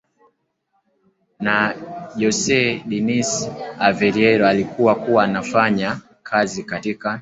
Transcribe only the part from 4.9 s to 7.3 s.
kuwa anafanya kazi katika